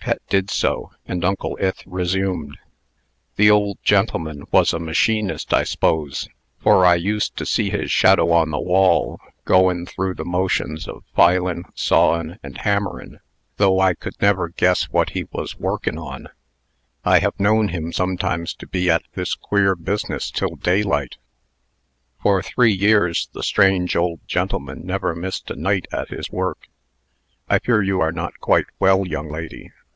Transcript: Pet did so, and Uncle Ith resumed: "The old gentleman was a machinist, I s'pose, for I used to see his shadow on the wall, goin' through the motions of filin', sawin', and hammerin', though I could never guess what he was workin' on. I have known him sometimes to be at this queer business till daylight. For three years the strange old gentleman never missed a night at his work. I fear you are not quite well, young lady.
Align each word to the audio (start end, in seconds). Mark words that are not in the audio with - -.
Pet 0.00 0.22
did 0.28 0.50
so, 0.52 0.92
and 1.06 1.24
Uncle 1.24 1.58
Ith 1.60 1.82
resumed: 1.84 2.58
"The 3.34 3.50
old 3.50 3.78
gentleman 3.82 4.44
was 4.52 4.72
a 4.72 4.78
machinist, 4.78 5.52
I 5.52 5.64
s'pose, 5.64 6.28
for 6.60 6.86
I 6.86 6.94
used 6.94 7.36
to 7.38 7.46
see 7.46 7.70
his 7.70 7.90
shadow 7.90 8.30
on 8.30 8.50
the 8.50 8.60
wall, 8.60 9.18
goin' 9.44 9.84
through 9.84 10.14
the 10.14 10.24
motions 10.24 10.86
of 10.86 11.02
filin', 11.16 11.64
sawin', 11.74 12.38
and 12.44 12.56
hammerin', 12.58 13.18
though 13.56 13.80
I 13.80 13.94
could 13.94 14.14
never 14.20 14.48
guess 14.50 14.84
what 14.84 15.10
he 15.10 15.24
was 15.32 15.58
workin' 15.58 15.98
on. 15.98 16.28
I 17.04 17.18
have 17.18 17.40
known 17.40 17.68
him 17.70 17.90
sometimes 17.92 18.54
to 18.54 18.68
be 18.68 18.88
at 18.88 19.02
this 19.14 19.34
queer 19.34 19.74
business 19.74 20.30
till 20.30 20.54
daylight. 20.54 21.16
For 22.22 22.40
three 22.44 22.72
years 22.72 23.28
the 23.32 23.42
strange 23.42 23.96
old 23.96 24.20
gentleman 24.28 24.86
never 24.86 25.16
missed 25.16 25.50
a 25.50 25.56
night 25.56 25.86
at 25.90 26.10
his 26.10 26.30
work. 26.30 26.68
I 27.48 27.58
fear 27.58 27.82
you 27.82 28.00
are 28.00 28.12
not 28.12 28.38
quite 28.38 28.66
well, 28.78 29.04
young 29.04 29.28
lady. 29.28 29.72